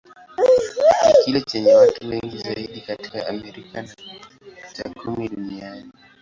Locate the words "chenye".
1.41-1.75